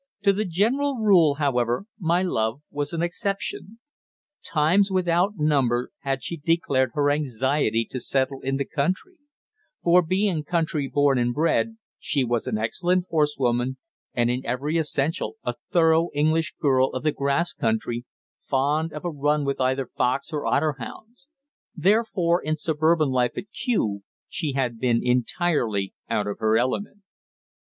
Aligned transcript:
To 0.23 0.33
the 0.33 0.45
general 0.45 0.95
rule, 0.95 1.35
however, 1.35 1.85
my 1.99 2.23
love 2.23 2.63
was 2.71 2.91
an 2.91 3.03
exception. 3.03 3.77
Times 4.43 4.89
without 4.89 5.37
number 5.37 5.91
had 5.99 6.23
she 6.23 6.37
declared 6.37 6.89
her 6.95 7.11
anxiety 7.11 7.85
to 7.91 7.99
settle 7.99 8.41
in 8.41 8.57
the 8.57 8.65
country; 8.65 9.17
for, 9.83 10.01
being 10.01 10.43
country 10.43 10.87
born 10.91 11.19
and 11.19 11.35
bred, 11.35 11.77
she 11.99 12.23
was 12.23 12.47
an 12.47 12.57
excellent 12.57 13.05
horsewoman, 13.11 13.77
and 14.11 14.31
in 14.31 14.43
every 14.43 14.79
essential 14.79 15.35
a 15.43 15.53
thorough 15.71 16.09
English 16.15 16.55
girl 16.59 16.87
of 16.93 17.03
the 17.03 17.11
Grass 17.11 17.53
Country, 17.53 18.03
fond 18.49 18.91
of 18.93 19.05
a 19.05 19.11
run 19.11 19.45
with 19.45 19.61
either 19.61 19.85
fox 19.85 20.33
or 20.33 20.47
otter 20.47 20.77
hounds; 20.79 21.27
therefore, 21.75 22.41
in 22.41 22.55
suburban 22.57 23.09
life 23.09 23.37
at 23.37 23.51
Kew, 23.51 24.01
she 24.27 24.53
had 24.53 24.79
been 24.79 25.01
entirely 25.05 25.93
out 26.09 26.25
of 26.25 26.39
her 26.39 26.57
element. 26.57 27.03